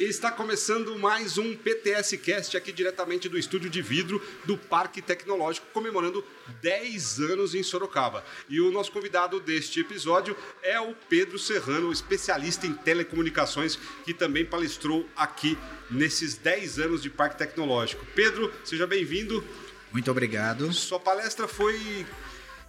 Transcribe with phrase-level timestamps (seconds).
[0.00, 5.66] Está começando mais um PTS Cast aqui diretamente do estúdio de vidro do Parque Tecnológico,
[5.74, 6.24] comemorando
[6.62, 8.24] 10 anos em Sorocaba.
[8.48, 14.42] E o nosso convidado deste episódio é o Pedro Serrano, especialista em telecomunicações, que também
[14.42, 15.58] palestrou aqui
[15.90, 18.06] nesses 10 anos de Parque Tecnológico.
[18.14, 19.44] Pedro, seja bem-vindo.
[19.92, 20.72] Muito obrigado.
[20.72, 22.06] Sua palestra foi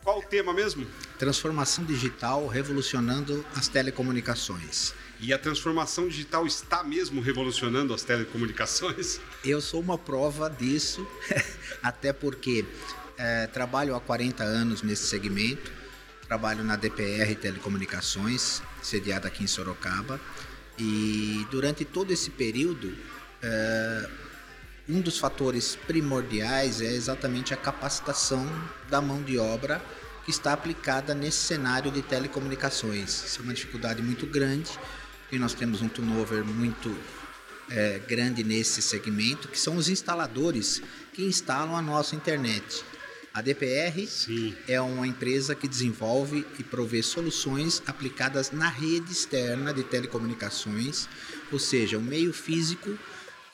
[0.04, 0.86] qual o tema mesmo?
[1.18, 4.94] Transformação digital revolucionando as telecomunicações.
[5.22, 9.20] E a transformação digital está mesmo revolucionando as telecomunicações?
[9.46, 11.08] Eu sou uma prova disso,
[11.84, 12.66] até porque
[13.20, 15.72] é, trabalho há 40 anos nesse segmento,
[16.28, 20.20] trabalho na DPR Telecomunicações, sediada aqui em Sorocaba,
[20.80, 22.92] e durante todo esse período,
[23.44, 24.10] é,
[24.90, 28.44] um dos fatores primordiais é exatamente a capacitação
[28.90, 29.80] da mão de obra
[30.26, 33.24] que está aplicada nesse cenário de telecomunicações.
[33.24, 34.72] Isso é uma dificuldade muito grande
[35.32, 36.96] e nós temos um turnover muito
[37.70, 40.82] é, grande nesse segmento, que são os instaladores
[41.14, 42.84] que instalam a nossa internet.
[43.34, 44.54] A DPR Sim.
[44.68, 51.08] é uma empresa que desenvolve e provê soluções aplicadas na rede externa de telecomunicações,
[51.50, 52.98] ou seja, o meio físico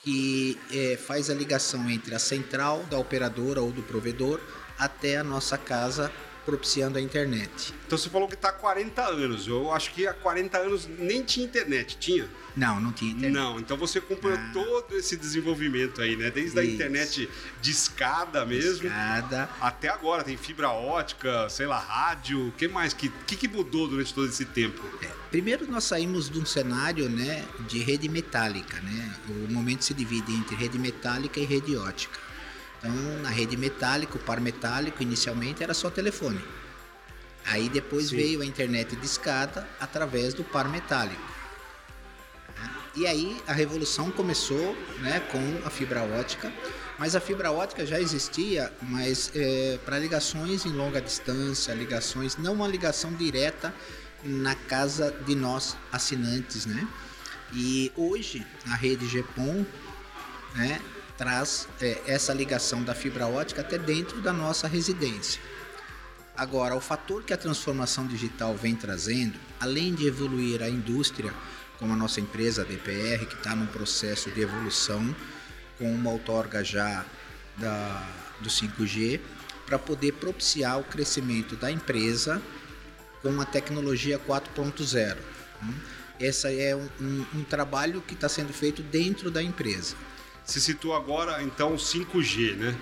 [0.04, 4.40] que é, faz a ligação entre a central da operadora ou do provedor
[4.80, 6.12] até a nossa casa
[6.48, 7.74] propiciando a internet.
[7.86, 9.48] Então você falou que está há 40 anos.
[9.48, 12.26] Eu acho que há 40 anos nem tinha internet, tinha?
[12.56, 13.34] Não, não tinha internet.
[13.34, 14.50] Não, então você comprou ah.
[14.54, 16.32] todo esse desenvolvimento aí, né?
[16.32, 16.60] Desde Isso.
[16.60, 17.30] a internet
[17.62, 18.88] de escada mesmo.
[18.88, 19.50] Escada.
[19.60, 22.48] Até agora, tem fibra ótica, sei lá, rádio.
[22.48, 22.94] O que mais?
[22.94, 24.82] O que, que, que mudou durante todo esse tempo?
[25.04, 29.16] É, primeiro nós saímos de um cenário né, de rede metálica, né?
[29.28, 32.27] O momento se divide entre rede metálica e rede ótica.
[32.88, 36.42] Então, na rede metálica, o par metálico, inicialmente era só telefone.
[37.46, 38.18] Aí depois Sim.
[38.18, 41.22] veio a internet de escada através do par metálico.
[42.96, 46.52] E aí a revolução começou né, com a fibra ótica,
[46.98, 52.54] mas a fibra ótica já existia, mas é, para ligações em longa distância, ligações, não
[52.54, 53.74] uma ligação direta
[54.24, 56.88] na casa de nós assinantes, né?
[57.54, 59.64] E hoje a rede GPON,
[60.56, 60.82] né,
[61.18, 65.42] traz é, essa ligação da fibra ótica até dentro da nossa residência.
[66.36, 71.34] Agora, o fator que a transformação digital vem trazendo, além de evoluir a indústria,
[71.80, 75.16] como a nossa empresa a DPR, que está num processo de evolução,
[75.80, 77.04] com uma outorga já
[77.58, 78.08] da,
[78.40, 79.20] do 5G,
[79.66, 82.42] para poder propiciar o crescimento da empresa
[83.24, 85.18] com a tecnologia 4.0.
[86.20, 89.96] Esse é um, um, um trabalho que está sendo feito dentro da empresa
[90.48, 92.76] se citou agora, então, 5G, né?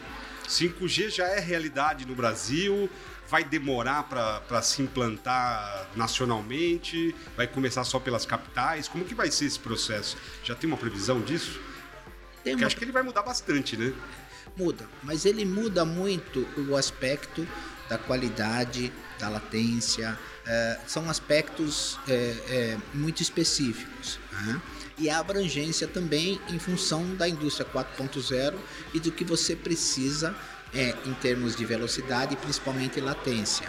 [0.47, 2.87] 5G já é realidade no Brasil,
[3.27, 8.87] vai demorar para se implantar nacionalmente, vai começar só pelas capitais?
[8.87, 10.15] Como que vai ser esse processo?
[10.43, 11.59] Já tem uma previsão disso?
[12.43, 12.67] Tem Porque uma...
[12.67, 13.91] acho que ele vai mudar bastante, né?
[14.55, 17.47] Muda, mas ele muda muito o aspecto
[17.89, 24.19] da qualidade, da latência, é, são aspectos é, é, muito específicos.
[24.31, 24.61] Né?
[24.97, 28.55] e a abrangência também em função da indústria 4.0
[28.93, 30.35] e do que você precisa
[30.73, 33.67] é, em termos de velocidade e principalmente latência.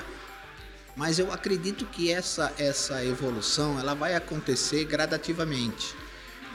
[0.96, 5.94] Mas eu acredito que essa, essa evolução ela vai acontecer gradativamente.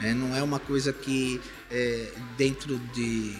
[0.00, 0.12] Né?
[0.14, 3.36] Não é uma coisa que é, dentro de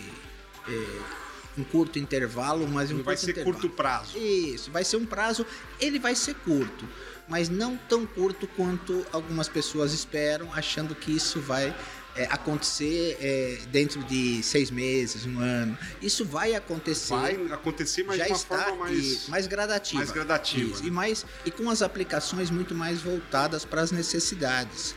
[1.57, 3.55] um curto intervalo, mas um vai ser intervalo.
[3.55, 4.19] curto prazo.
[4.19, 5.47] Isso, vai ser um prazo,
[5.81, 6.89] ele vai ser curto
[7.29, 11.75] mas não tão curto quanto algumas pessoas esperam, achando que isso vai
[12.15, 15.77] é, acontecer é, dentro de seis meses, um ano.
[16.01, 17.15] Isso vai acontecer.
[17.15, 19.99] Vai acontecer, mas já de uma está, forma mais, e, mais gradativa.
[19.99, 20.81] Mais gradativa.
[20.81, 20.87] Né?
[20.89, 24.95] E, mais, e com as aplicações muito mais voltadas para as necessidades.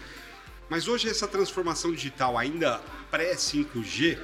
[0.70, 4.18] Mas hoje essa transformação digital ainda pré-5G,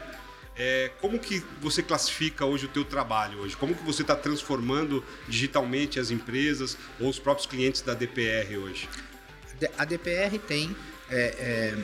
[0.56, 3.56] é, como que você classifica hoje o teu trabalho hoje?
[3.56, 8.90] Como que você está transformando digitalmente as empresas ou os próprios clientes da DPR hoje?
[9.78, 10.76] A DPR tem
[11.10, 11.78] é, é,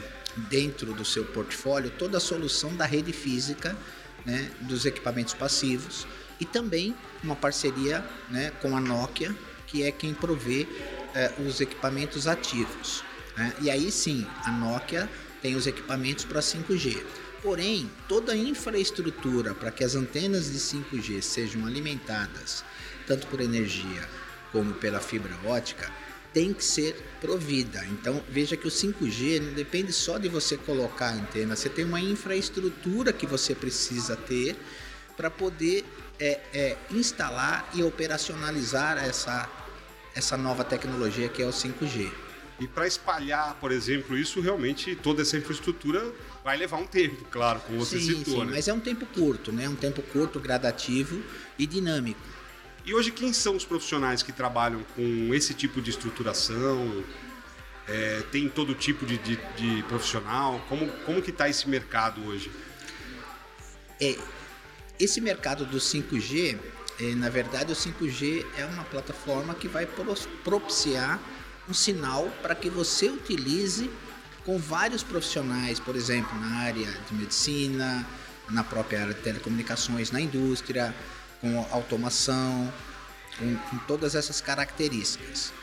[0.49, 3.77] dentro do seu portfólio toda a solução da rede física,
[4.25, 6.05] né, dos equipamentos passivos
[6.39, 9.35] e também uma parceria né, com a Nokia,
[9.65, 10.67] que é quem provê
[11.13, 13.03] é, os equipamentos ativos.
[13.35, 13.53] Né?
[13.61, 15.09] E aí sim, a Nokia
[15.41, 17.03] tem os equipamentos para 5G.
[17.41, 22.63] Porém, toda a infraestrutura para que as antenas de 5G sejam alimentadas
[23.07, 24.07] tanto por energia
[24.51, 25.91] como pela fibra ótica
[26.33, 27.83] tem que ser provida.
[27.85, 31.85] Então veja que o 5G não depende só de você colocar a antena, você tem
[31.85, 34.55] uma infraestrutura que você precisa ter
[35.15, 35.83] para poder
[36.19, 39.49] é, é, instalar e operacionalizar essa,
[40.13, 42.26] essa nova tecnologia que é o 5G.
[42.59, 46.11] E para espalhar, por exemplo, isso realmente toda essa infraestrutura
[46.43, 48.51] vai levar um tempo, claro, como você sim, citou, sim, né?
[48.55, 49.69] Mas é um tempo curto, né?
[49.69, 51.21] Um tempo curto, gradativo
[51.57, 52.19] e dinâmico.
[52.83, 57.03] E hoje quem são os profissionais que trabalham com esse tipo de estruturação?
[57.87, 60.65] É, tem todo tipo de, de, de, profissional?
[60.67, 62.51] Como, como que está esse mercado hoje?
[64.01, 64.17] É,
[64.99, 66.57] esse mercado do 5G,
[66.99, 69.85] é, na verdade o 5G é uma plataforma que vai
[70.43, 71.21] propiciar
[71.69, 73.89] um sinal para que você utilize
[74.45, 78.07] com vários profissionais, por exemplo, na área de medicina,
[78.49, 80.95] na própria área de telecomunicações, na indústria,
[81.41, 82.71] com automação,
[83.37, 85.53] com, com todas essas características.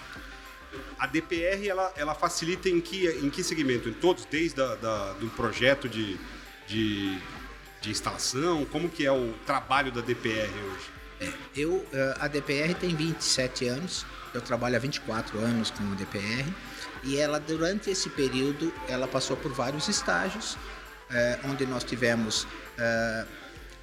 [0.98, 3.88] A DPR ela, ela facilita em que, em que segmento?
[3.88, 6.18] Em todos, desde a, da, do projeto de,
[6.66, 7.18] de,
[7.80, 8.64] de instalação?
[8.66, 10.90] Como que é o trabalho da DPR hoje?
[11.24, 14.04] É, eu, eh, a DPR tem 27 anos,
[14.34, 16.44] eu trabalho há 24 anos com a DPR
[17.02, 20.58] e ela durante esse período ela passou por vários estágios,
[21.10, 23.26] é, onde nós tivemos é,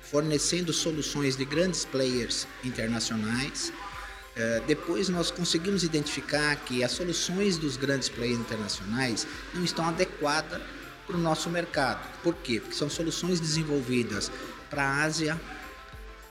[0.01, 3.71] fornecendo soluções de grandes players internacionais.
[4.65, 10.61] Depois nós conseguimos identificar que as soluções dos grandes players internacionais não estão adequadas
[11.05, 12.01] para o nosso mercado.
[12.23, 12.59] Por quê?
[12.59, 14.31] Porque são soluções desenvolvidas
[14.69, 15.39] para a Ásia,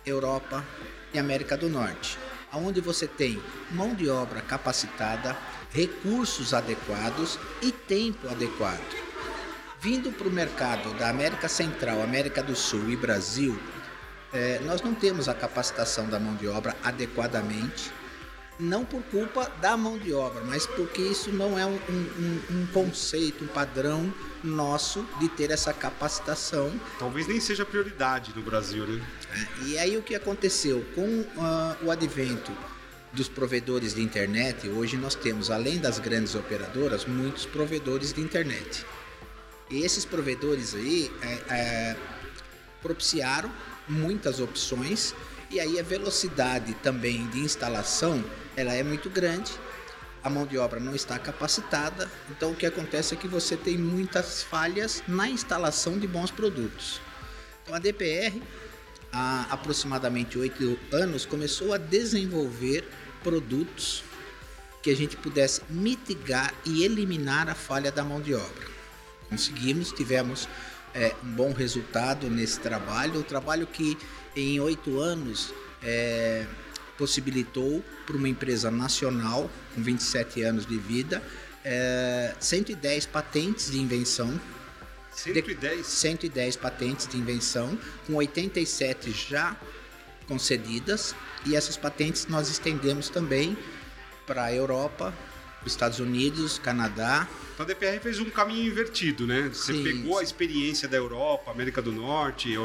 [0.04, 0.64] Europa
[1.12, 2.18] e América do Norte,
[2.52, 3.40] onde você tem
[3.70, 5.36] mão de obra capacitada,
[5.72, 8.96] recursos adequados e tempo adequado.
[9.80, 13.58] Vindo para o mercado da América Central, América do Sul e Brasil,
[14.32, 17.90] é, nós não temos a capacitação da mão de obra adequadamente,
[18.60, 22.66] não por culpa da mão de obra, mas porque isso não é um, um, um
[22.72, 24.12] conceito, um padrão
[24.44, 26.72] nosso de ter essa capacitação.
[26.98, 29.02] Talvez nem seja prioridade no Brasil, né?
[29.32, 32.52] É, e aí o que aconteceu com uh, o advento
[33.12, 38.86] dos provedores de internet, hoje nós temos, além das grandes operadoras, muitos provedores de internet.
[39.68, 41.96] E esses provedores aí é, é,
[42.82, 43.50] propiciaram
[43.88, 45.14] muitas opções
[45.50, 48.25] e aí a velocidade também de instalação
[48.56, 49.52] ela é muito grande.
[50.23, 53.79] A mão de obra não está capacitada, então o que acontece é que você tem
[53.79, 57.00] muitas falhas na instalação de bons produtos.
[57.62, 58.43] Então a DPR,
[59.12, 62.87] há aproximadamente oito anos, começou a desenvolver
[63.23, 64.05] produtos
[64.82, 68.70] que a gente pudesse mitigar e eliminar a falha da mão de obra
[69.31, 70.49] conseguimos, tivemos
[70.93, 73.20] é, um bom resultado nesse trabalho.
[73.20, 73.97] O trabalho que
[74.36, 76.46] em oito anos é,
[76.96, 81.22] possibilitou para uma empresa nacional com 27 anos de vida
[81.64, 84.40] é, 110 patentes de invenção.
[85.12, 85.60] 110?
[85.60, 89.56] De, 110 patentes de invenção, com 87 já
[90.26, 93.56] concedidas, e essas patentes nós estendemos também
[94.26, 95.12] para a Europa,
[95.66, 97.28] Estados Unidos, Canadá,
[97.60, 99.50] então a DPR fez um caminho invertido, né?
[99.52, 100.20] Você sim, pegou sim.
[100.20, 102.56] a experiência da Europa, América do Norte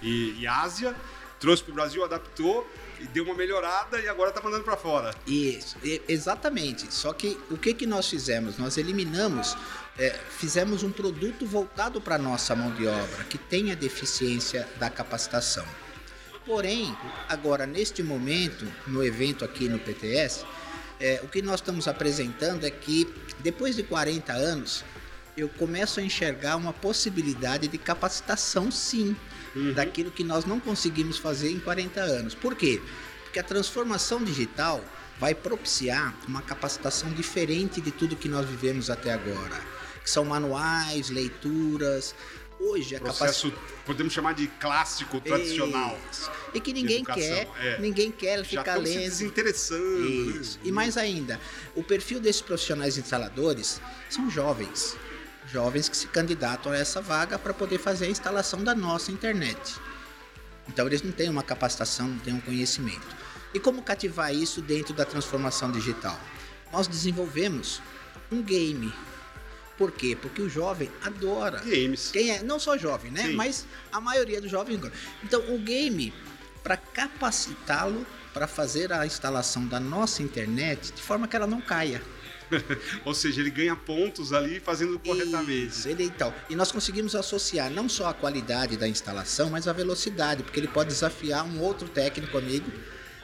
[0.00, 0.94] e, e Ásia,
[1.40, 2.64] trouxe para o Brasil, adaptou
[3.00, 5.12] e deu uma melhorada e agora está mandando para fora.
[5.26, 5.76] Isso,
[6.08, 6.92] exatamente.
[6.94, 8.56] Só que o que, que nós fizemos?
[8.56, 9.56] Nós eliminamos,
[9.98, 14.68] é, fizemos um produto voltado para a nossa mão de obra, que tem a deficiência
[14.78, 15.66] da capacitação.
[16.46, 16.96] Porém,
[17.28, 20.44] agora neste momento, no evento aqui no PTS,
[21.00, 24.84] é, o que nós estamos apresentando é que depois de 40 anos,
[25.36, 29.16] eu começo a enxergar uma possibilidade de capacitação, sim,
[29.54, 29.72] uhum.
[29.72, 32.34] daquilo que nós não conseguimos fazer em 40 anos.
[32.34, 32.80] Por quê?
[33.24, 34.82] Porque a transformação digital
[35.18, 39.60] vai propiciar uma capacitação diferente de tudo que nós vivemos até agora.
[40.02, 42.14] Que são manuais, leituras,
[42.58, 43.52] hoje processo
[43.84, 45.98] podemos chamar de clássico tradicional.
[46.10, 46.30] Isso.
[46.52, 47.78] e que ninguém quer é.
[47.80, 50.08] ninguém quer ficar lendo se desinteressando.
[50.40, 50.58] Isso.
[50.62, 51.40] e mais ainda
[51.74, 54.96] o perfil desses profissionais instaladores são jovens.
[55.52, 59.74] Jovens que se candidatam a essa vaga para poder fazer a instalação da nossa internet.
[60.66, 63.24] Então eles não têm uma capacitação não têm um conhecimento.
[63.52, 66.18] E como cativar isso dentro da transformação digital?
[66.72, 67.80] Nós desenvolvemos
[68.32, 68.92] um game
[69.76, 70.16] por quê?
[70.20, 71.58] Porque o jovem adora.
[71.60, 72.10] Games.
[72.12, 73.22] Quem é, não só jovem, né?
[73.22, 73.34] Sim.
[73.34, 74.80] Mas a maioria dos jovens.
[75.22, 76.12] Então, o game,
[76.62, 82.02] para capacitá-lo para fazer a instalação da nossa internet de forma que ela não caia.
[83.04, 85.68] Ou seja, ele ganha pontos ali fazendo corretamente.
[85.68, 86.34] Isso, ele, então.
[86.50, 90.68] E nós conseguimos associar não só a qualidade da instalação, mas a velocidade, porque ele
[90.68, 92.70] pode desafiar um outro técnico amigo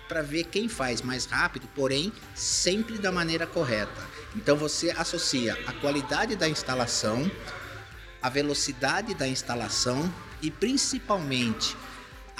[0.08, 4.00] para ver quem faz mais rápido, porém sempre da maneira correta.
[4.34, 7.30] Então você associa a qualidade da instalação,
[8.22, 11.76] a velocidade da instalação e principalmente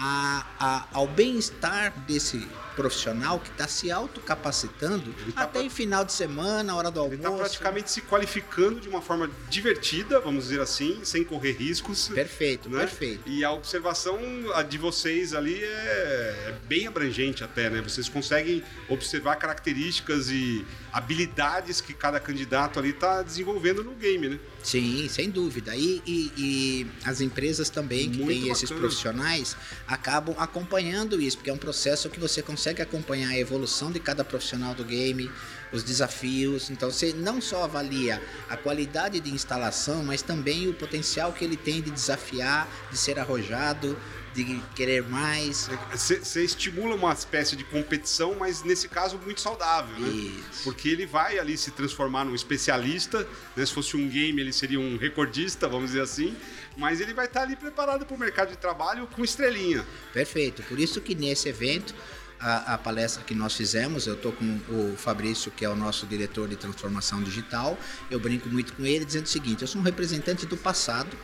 [0.00, 5.62] a, a, ao bem-estar desse profissional que está se autocapacitando tá até pra...
[5.62, 7.20] em final de semana, hora do almoço.
[7.20, 12.08] Ele está praticamente se qualificando de uma forma divertida, vamos dizer assim, sem correr riscos.
[12.08, 12.78] Perfeito, né?
[12.78, 13.28] perfeito.
[13.28, 14.18] E a observação
[14.66, 17.82] de vocês ali é, é bem abrangente até, né?
[17.82, 24.38] Vocês conseguem observar características e habilidades que cada candidato ali está desenvolvendo no game, né?
[24.62, 25.74] Sim, sem dúvida.
[25.76, 28.52] E, e, e as empresas também que Muito têm bacana.
[28.52, 29.56] esses profissionais
[29.86, 34.24] acabam acompanhando isso, porque é um processo que você consegue acompanhar a evolução de cada
[34.24, 35.30] profissional do game,
[35.72, 36.70] os desafios.
[36.70, 41.56] Então você não só avalia a qualidade de instalação, mas também o potencial que ele
[41.56, 43.96] tem de desafiar, de ser arrojado,
[44.34, 45.68] de querer mais.
[45.92, 50.08] Você estimula uma espécie de competição, mas nesse caso muito saudável, né?
[50.08, 50.64] Isso.
[50.64, 53.66] Porque ele vai ali se transformar num especialista, né?
[53.66, 56.36] se fosse um game ele seria um recordista, vamos dizer assim,
[56.76, 59.84] mas ele vai estar ali preparado para o mercado de trabalho com estrelinha.
[60.12, 61.94] Perfeito, por isso que nesse evento
[62.40, 66.06] a, a, palestra que nós fizemos, eu estou com o Fabrício, que é o nosso
[66.06, 67.78] diretor de transformação digital,
[68.10, 71.14] eu brinco muito com ele dizendo o seguinte: eu sou um representante do passado,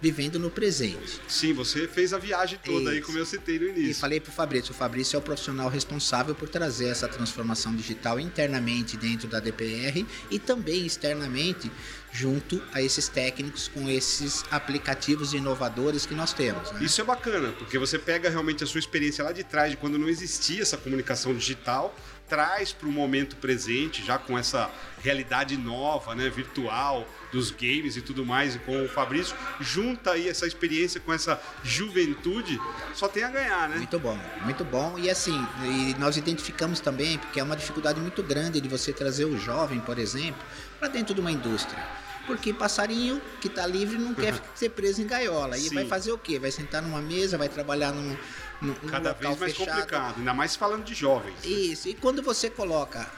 [0.00, 1.20] vivendo no presente.
[1.26, 2.88] Sim, você fez a viagem toda Isso.
[2.90, 3.90] aí, como eu citei no início.
[3.90, 7.74] E falei para o Fabrício, o Fabrício é o profissional responsável por trazer essa transformação
[7.74, 11.70] digital internamente dentro da DPR e também externamente
[12.12, 16.72] junto a esses técnicos com esses aplicativos inovadores que nós temos.
[16.72, 16.82] Né?
[16.82, 19.98] Isso é bacana, porque você pega realmente a sua experiência lá de trás, de quando
[19.98, 21.94] não existia essa comunicação digital,
[22.26, 24.70] traz para o momento presente, já com essa
[25.02, 30.26] realidade nova, né, virtual, dos games e tudo mais, e com o Fabrício, junta aí
[30.26, 32.58] essa experiência com essa juventude,
[32.94, 33.76] só tem a ganhar, né?
[33.76, 34.98] Muito bom, muito bom.
[34.98, 39.26] E assim, e nós identificamos também, porque é uma dificuldade muito grande de você trazer
[39.26, 40.42] o jovem, por exemplo,
[40.78, 41.78] para dentro de uma indústria.
[42.26, 45.58] Porque passarinho que está livre não quer ser preso em gaiola.
[45.58, 45.74] E Sim.
[45.74, 46.38] vai fazer o quê?
[46.38, 48.16] Vai sentar numa mesa, vai trabalhar num,
[48.62, 49.74] num Cada vez mais fechado.
[49.76, 51.36] complicado, ainda mais falando de jovens.
[51.44, 51.88] Isso.
[51.88, 53.08] E quando você coloca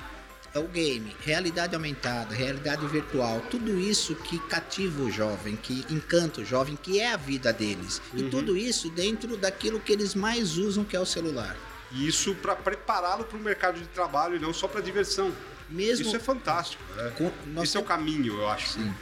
[0.59, 6.45] o game, realidade aumentada, realidade virtual, tudo isso que cativa o jovem, que encanta o
[6.45, 8.01] jovem, que é a vida deles.
[8.13, 8.21] Uhum.
[8.21, 11.57] E tudo isso dentro daquilo que eles mais usam, que é o celular.
[11.93, 15.33] E isso para prepará-lo para o mercado de trabalho e não só para diversão.
[15.71, 16.83] Mesmo isso é fantástico.
[16.97, 17.13] Né?
[17.17, 18.75] Com, Esse é o caminho, eu acho.
[18.75, 18.95] Sim.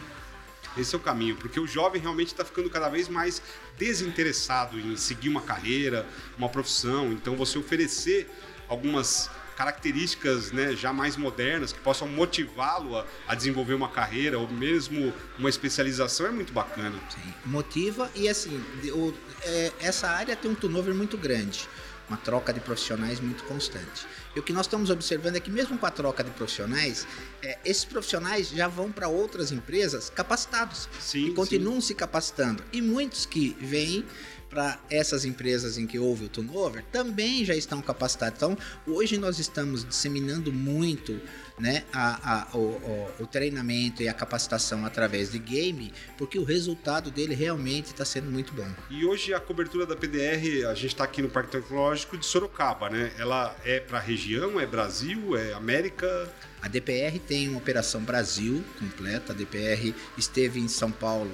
[0.77, 3.41] Esse é o caminho, porque o jovem realmente está ficando cada vez mais
[3.79, 7.13] desinteressado em seguir uma carreira, uma profissão.
[7.13, 8.31] Então, você oferecer
[8.69, 14.47] algumas características né, já mais modernas que possam motivá-lo a, a, desenvolver uma carreira ou
[14.47, 16.99] mesmo uma especialização é muito bacana.
[17.09, 21.67] Sim, motiva e assim, o, é, essa área tem um turnover muito grande,
[22.07, 24.07] uma troca de profissionais muito constante.
[24.37, 27.07] E o que nós estamos observando é que mesmo com a troca de profissionais,
[27.43, 31.89] é, esses profissionais já vão para outras empresas capacitados sim, e continuam sim.
[31.89, 32.63] se capacitando.
[32.71, 34.05] E muitos que vêm
[34.49, 38.37] para essas empresas em que houve o turnover também já estão capacitados.
[38.37, 41.21] Então, hoje nós estamos disseminando muito
[41.59, 46.45] né, a, a, o, o, o, treinamento e a capacitação através de game, porque o
[46.45, 48.69] resultado dele realmente está sendo muito bom.
[48.91, 52.91] E hoje a cobertura da PDR, a gente está aqui no Parque Tecnológico de Sorocaba,
[52.91, 53.11] né?
[53.19, 56.31] Ela é para a região, é Brasil, é América?
[56.61, 59.33] A DPR tem uma operação Brasil completa.
[59.33, 61.31] A DPR esteve em São Paulo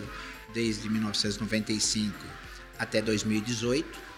[0.54, 2.41] desde 1995
[2.78, 4.12] até 2018.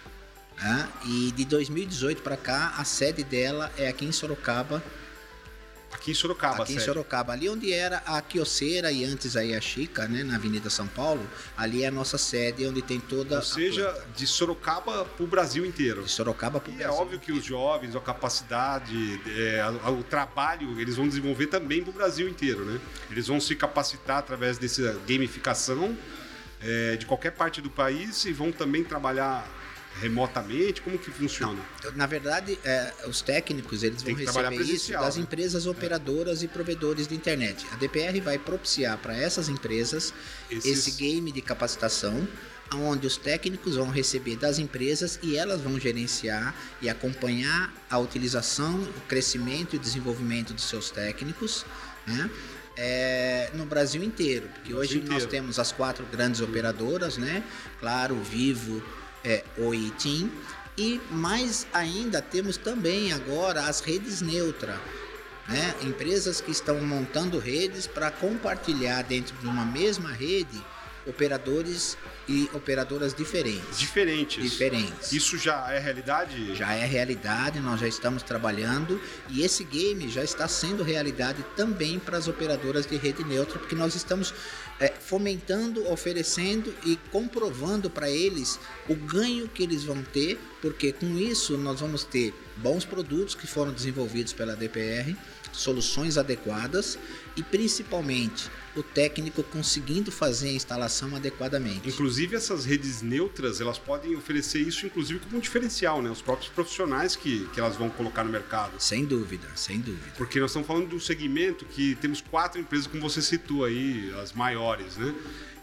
[0.56, 0.88] Né?
[1.06, 4.82] E de 2018 para cá, a sede dela é aqui em Sorocaba.
[5.92, 9.60] Aqui em Sorocaba, Aqui em Sorocaba, ali onde era a Quioceira e antes aí a
[9.60, 11.24] Chica, né, na Avenida São Paulo,
[11.56, 13.36] ali é a nossa sede, onde tem toda.
[13.36, 16.02] Ou seja, de Sorocaba para o Brasil inteiro.
[16.02, 16.92] De Sorocaba para o Brasil.
[16.92, 21.90] É óbvio que os jovens, a capacidade, é, o trabalho, eles vão desenvolver também para
[21.90, 22.80] o Brasil inteiro, né?
[23.08, 25.96] Eles vão se capacitar através dessa gamificação
[26.64, 29.48] é, de qualquer parte do país e vão também trabalhar
[30.00, 30.80] remotamente?
[30.80, 31.60] Como que funciona?
[31.94, 35.22] Na verdade, é, os técnicos eles vão receber isso das né?
[35.22, 36.46] empresas operadoras é.
[36.46, 37.66] e provedores de internet.
[37.72, 40.12] A DPR vai propiciar para essas empresas
[40.50, 40.86] Esses...
[40.86, 42.26] esse game de capacitação
[42.72, 48.74] onde os técnicos vão receber das empresas e elas vão gerenciar e acompanhar a utilização,
[48.82, 51.64] o crescimento e desenvolvimento dos seus técnicos,
[52.06, 52.28] né?
[52.76, 55.14] É, no Brasil inteiro, porque hoje inteiro.
[55.14, 57.42] nós temos as quatro grandes operadoras, né?
[57.80, 58.82] Claro, Vivo,
[59.24, 60.30] é, Oi e TIM,
[60.76, 64.80] e mais ainda temos também agora as redes neutra,
[65.48, 65.74] né?
[65.82, 70.62] Empresas que estão montando redes para compartilhar dentro de uma mesma rede
[71.06, 71.96] operadores
[72.28, 73.78] e operadoras diferentes.
[73.78, 74.42] Diferentes.
[74.42, 75.12] Diferentes.
[75.12, 76.54] Isso já é realidade?
[76.54, 81.98] Já é realidade, nós já estamos trabalhando e esse game já está sendo realidade também
[81.98, 84.32] para as operadoras de rede neutra, porque nós estamos
[84.80, 88.58] é, fomentando, oferecendo e comprovando para eles
[88.88, 93.46] o ganho que eles vão ter, porque com isso nós vamos ter bons produtos que
[93.46, 95.14] foram desenvolvidos pela DPR,
[95.52, 96.98] soluções adequadas
[97.36, 101.90] e principalmente o técnico conseguindo fazer a instalação adequadamente.
[101.90, 106.10] Inclusive essas redes neutras, elas podem oferecer isso inclusive como um diferencial, né?
[106.10, 108.80] Os próprios profissionais que, que elas vão colocar no mercado.
[108.80, 110.14] Sem dúvida, sem dúvida.
[110.16, 114.10] Porque nós estamos falando de um segmento que temos quatro empresas, como você citou aí,
[114.22, 115.14] as maiores, né?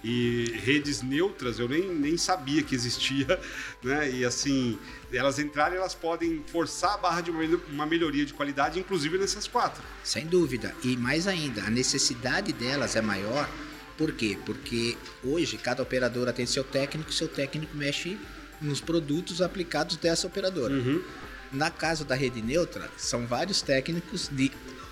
[0.04, 3.40] E redes neutras eu nem, nem sabia que existia,
[3.84, 4.10] né?
[4.12, 4.78] E assim,
[5.12, 9.84] elas entrarem, elas podem forçar a barra de uma melhoria de qualidade, inclusive nessas quatro.
[10.04, 10.74] Sem dúvida.
[10.84, 13.50] E mais ainda, a necessidade delas é maior.
[13.98, 14.38] Por quê?
[14.46, 18.18] Porque hoje cada operadora tem seu técnico, seu técnico mexe
[18.60, 20.74] nos produtos aplicados dessa operadora.
[20.74, 21.04] Uhum.
[21.52, 24.52] Na casa da rede neutra, são vários técnicos de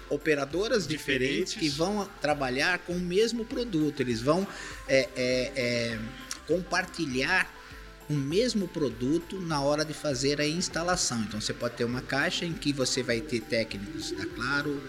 [0.10, 4.01] operadoras diferentes, diferentes, que vão trabalhar com o mesmo produto.
[4.01, 4.48] Eles vão
[4.88, 6.00] é, é, é,
[6.48, 7.54] compartilhar
[8.10, 11.22] o mesmo produto na hora de fazer a instalação.
[11.22, 14.82] Então você pode ter uma caixa em que você vai ter técnicos da Claro,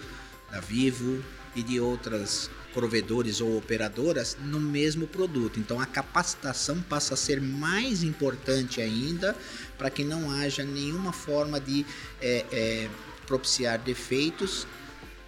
[0.49, 1.23] da Vivo
[1.55, 5.59] e de outras provedores ou operadoras no mesmo produto.
[5.59, 9.35] Então a capacitação passa a ser mais importante ainda
[9.77, 11.85] para que não haja nenhuma forma de
[12.21, 12.89] é, é,
[13.27, 14.65] propiciar defeitos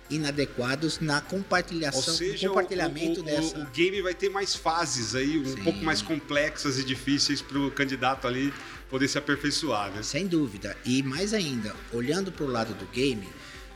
[0.10, 3.60] inadequados na compartilhação, Ou seja, compartilhamento o, o, dessa.
[3.60, 5.64] O, game vai ter mais fases aí, um Sim.
[5.64, 8.54] pouco mais complexas e difíceis para o candidato ali
[8.90, 10.04] poder se aperfeiçoar, né?
[10.04, 10.78] Sem dúvida.
[10.86, 13.28] E mais ainda, olhando para o lado do game,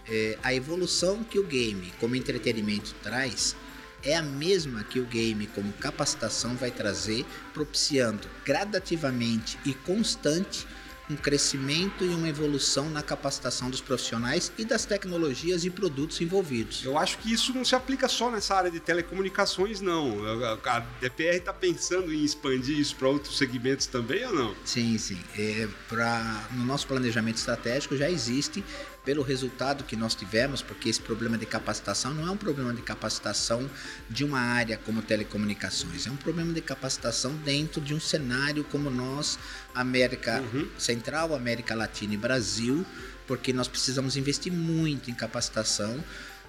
[0.07, 3.55] é, a evolução que o game como entretenimento traz
[4.03, 10.67] é a mesma que o game como capacitação vai trazer, propiciando gradativamente e constante
[11.09, 16.83] um crescimento e uma evolução na capacitação dos profissionais e das tecnologias e produtos envolvidos.
[16.83, 20.17] Eu acho que isso não se aplica só nessa área de telecomunicações, não.
[20.65, 24.55] A DPR está pensando em expandir isso para outros segmentos também ou não?
[24.65, 25.19] Sim, sim.
[25.37, 28.63] É, pra, no nosso planejamento estratégico já existe
[29.07, 32.81] pelo resultado que nós tivemos, porque esse problema de capacitação não é um problema de
[32.81, 33.71] capacitação
[34.09, 38.89] de uma área como telecomunicações, é um problema de capacitação dentro de um cenário como
[38.89, 39.39] nós,
[39.73, 40.67] América uhum.
[40.77, 42.85] Central, América Latina e Brasil,
[43.25, 46.03] porque nós precisamos investir muito em capacitação.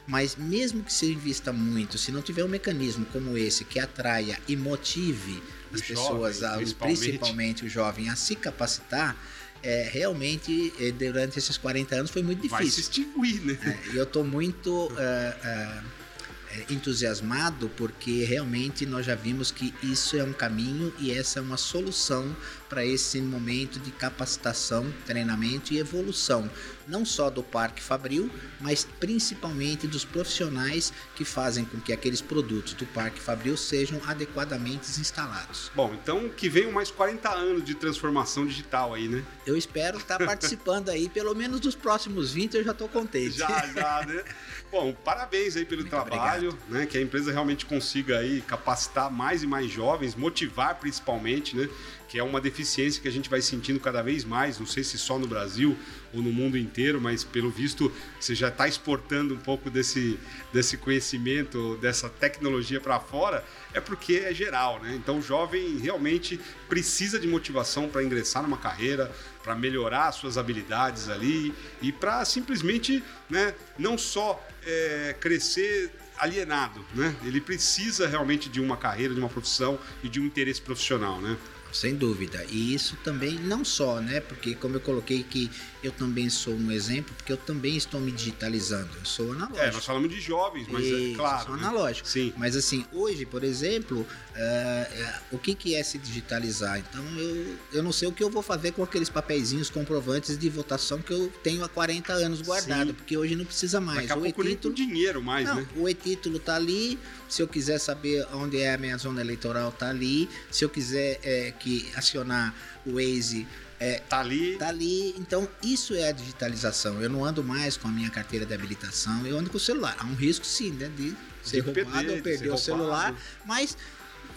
[0.05, 4.41] Mas mesmo que se invista muito, se não tiver um mecanismo como esse que atraia
[4.49, 5.43] e motive
[5.73, 6.99] as pessoas, jovem, a, principalmente.
[6.99, 9.15] principalmente o jovem, a se capacitar,
[9.63, 12.59] é, realmente é, durante esses 40 anos foi muito difícil.
[12.59, 13.59] Vai se extinguir, né?
[13.63, 20.25] É, eu estou muito é, é, entusiasmado porque realmente nós já vimos que isso é
[20.25, 22.35] um caminho e essa é uma solução
[22.69, 26.51] para esse momento de capacitação, treinamento e evolução,
[26.87, 32.75] não só do Parque Fabril, mas principalmente dos profissionais que fazem com que aqueles produtos
[32.75, 35.71] do Parque Fabril sejam adequadamente instalados.
[35.75, 39.23] Bom, então que venham mais 40 anos de transformação digital aí, né?
[39.47, 43.37] Eu espero estar participando aí, pelo menos dos próximos 20 eu já estou contente.
[43.39, 44.25] Já, já, né?
[44.71, 46.71] Bom, parabéns aí pelo Muito trabalho, obrigado.
[46.71, 46.87] né?
[46.87, 51.69] Que a empresa realmente consiga aí capacitar mais e mais jovens, motivar principalmente, né?
[52.09, 54.97] Que é uma deficiência que a gente vai sentindo cada vez mais, não sei se
[54.97, 55.77] só no Brasil
[56.13, 60.19] ou no mundo inteiro, mas pelo visto você já está exportando um pouco desse,
[60.53, 63.45] desse conhecimento, dessa tecnologia para fora,
[63.75, 64.95] é porque é geral, né?
[64.95, 71.09] Então o jovem realmente precisa de motivação para ingressar numa carreira, para melhorar suas habilidades
[71.09, 77.15] ali e para simplesmente, né, não só é, crescer alienado, né?
[77.25, 81.37] Ele precisa realmente de uma carreira, de uma profissão e de um interesse profissional, né?
[81.73, 82.45] Sem dúvida.
[82.51, 84.21] E isso também não só, né?
[84.21, 85.51] Porque como eu coloquei que
[85.83, 88.89] eu também sou um exemplo, porque eu também estou me digitalizando.
[88.99, 89.61] Eu sou analógico.
[89.61, 91.47] É, nós falamos de jovens, mas e, é claro.
[91.47, 91.67] Sou né?
[91.67, 92.09] analógico.
[92.09, 92.33] Sim.
[92.37, 96.79] Mas assim, hoje, por exemplo, uh, o que, que é se digitalizar?
[96.79, 100.49] Então eu, eu não sei o que eu vou fazer com aqueles papeizinhos comprovantes de
[100.49, 102.95] votação que eu tenho há 40 anos guardado, Sim.
[102.95, 104.01] porque hoje não precisa mais.
[104.01, 105.69] Daqui a o pouco e-título, nem dinheiro mais, não, né?
[105.77, 106.99] O e-título tá ali.
[107.29, 110.29] Se eu quiser saber onde é a minha zona eleitoral, tá ali.
[110.51, 112.55] Se eu quiser é, que acionar
[112.87, 113.47] o Waze
[113.81, 114.57] é, tá ali.
[114.57, 115.15] Tá ali.
[115.19, 117.01] Então, isso é a digitalização.
[117.01, 119.97] Eu não ando mais com a minha carteira de habilitação, eu ando com o celular.
[119.99, 120.91] Há um risco, sim, né?
[120.97, 123.15] De ser de roubado perder, ou perder o celular.
[123.47, 123.77] Mas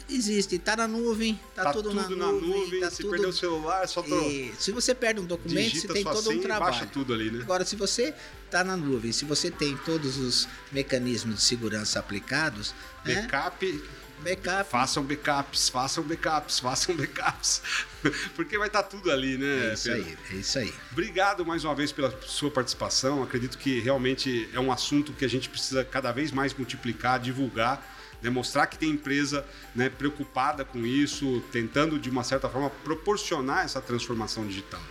[0.09, 2.17] existe, tá na nuvem, tá, tá tudo, tudo, na nuvem.
[2.17, 3.11] Na nuvem tá se tudo...
[3.11, 4.21] perder o celular, só tô...
[4.29, 6.73] E, se você perde um documento, você tem todo um trabalho.
[6.73, 7.41] Baixa tudo ali, né?
[7.41, 8.13] Agora, se você
[8.49, 13.81] tá na nuvem, se você tem todos os mecanismos de segurança aplicados, backup, né?
[14.21, 14.69] Backup.
[14.69, 17.61] Façam backups, façam backups, façam backups.
[18.35, 19.69] Porque vai estar tudo ali, né?
[19.69, 20.07] É isso Pedro?
[20.07, 20.73] aí, é isso aí.
[20.91, 23.23] Obrigado mais uma vez pela sua participação.
[23.23, 27.83] Acredito que realmente é um assunto que a gente precisa cada vez mais multiplicar, divulgar,
[28.21, 33.81] demonstrar que tem empresa né, preocupada com isso, tentando de uma certa forma proporcionar essa
[33.81, 34.81] transformação digital.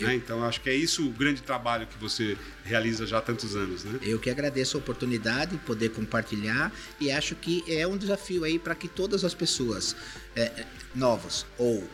[0.00, 0.14] Né?
[0.14, 3.54] Então, eu acho que é isso o grande trabalho que você realiza já há tantos
[3.54, 3.98] anos, né?
[4.02, 8.58] Eu que agradeço a oportunidade de poder compartilhar e acho que é um desafio aí
[8.58, 9.94] para que todas as pessoas,
[10.34, 11.86] é, novos ou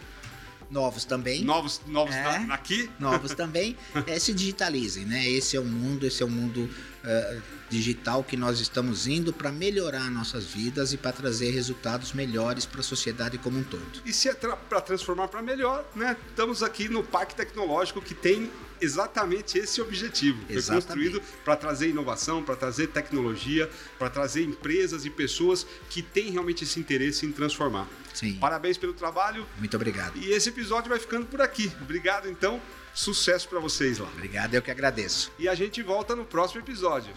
[0.71, 2.39] novos também, Novos, novos É.
[2.41, 2.89] na- aqui?
[2.99, 5.29] novos também, é, se digitalizem, né?
[5.29, 6.71] Esse é o mundo, esse é o mundo
[7.03, 12.67] é, digital que nós estamos indo para melhorar nossas vidas e para trazer resultados melhores
[12.67, 14.03] para a sociedade como um todo.
[14.05, 16.17] E se é para transformar para melhor, né?
[16.29, 18.51] Estamos aqui no Parque Tecnológico que tem
[18.81, 20.45] exatamente esse objetivo.
[20.47, 20.85] Foi Exatamente.
[20.87, 26.65] construído para trazer inovação, para trazer tecnologia, para trazer empresas e pessoas que têm realmente
[26.65, 27.89] esse interesse em transformar.
[28.15, 28.35] Sim.
[28.35, 30.17] Parabéns pelo trabalho Muito obrigado.
[30.19, 31.71] e esse episódio vai ficando por aqui.
[31.81, 32.61] Obrigado então,
[32.93, 34.09] sucesso para vocês lá.
[34.09, 35.31] Obrigado, eu que agradeço.
[35.39, 37.13] E a gente volta no próximo episódio.